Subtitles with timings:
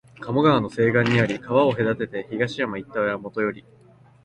[0.19, 3.63] 加茂川の西岸にあり、川を隔てて東山一帯はもとより、